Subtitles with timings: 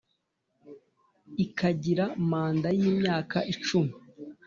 [1.45, 3.93] ikagira manda yimyaka icumi